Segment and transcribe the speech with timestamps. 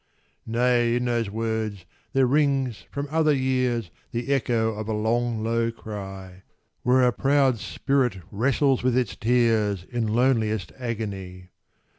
[0.47, 0.95] Nay!
[0.95, 6.41] In those words there rings from other years The echo of a long low cry,
[6.81, 11.51] Where a proud spirit wrestles with its tears In loneliest agony.